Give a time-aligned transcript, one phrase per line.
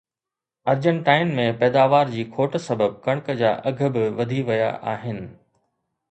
[0.71, 5.21] ارجنٽائن ۾ پيداوار جي کوٽ سبب ڪڻڪ جا اگهه به وڌي ويا آهن